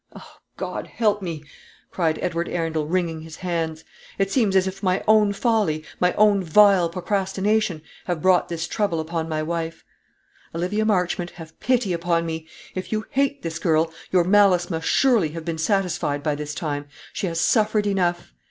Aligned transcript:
"O 0.15 0.27
God, 0.57 0.87
help 0.87 1.21
me!" 1.21 1.43
cried 1.91 2.17
Edward 2.23 2.49
Arundel, 2.49 2.87
wringing 2.87 3.21
his 3.21 3.35
hands. 3.35 3.83
"It 4.17 4.31
seems 4.31 4.55
as 4.55 4.65
if 4.65 4.81
my 4.81 5.03
own 5.07 5.31
folly, 5.31 5.83
my 5.99 6.13
own 6.13 6.43
vile 6.43 6.89
procrastination, 6.89 7.83
have 8.05 8.19
brought 8.19 8.49
this 8.49 8.65
trouble 8.67 8.99
upon 8.99 9.29
my 9.29 9.43
wife. 9.43 9.85
Olivia 10.55 10.85
Marchmont, 10.85 11.29
have 11.37 11.59
pity 11.59 11.93
upon 11.93 12.25
me. 12.25 12.47
If 12.73 12.91
you 12.91 13.05
hate 13.11 13.43
this 13.43 13.59
girl, 13.59 13.93
your 14.09 14.23
malice 14.23 14.71
must 14.71 14.87
surely 14.87 15.29
have 15.33 15.45
been 15.45 15.59
satisfied 15.59 16.23
by 16.23 16.33
this 16.33 16.55
time. 16.55 16.87
She 17.13 17.27
has 17.27 17.39
suffered 17.39 17.85
enough. 17.85 18.33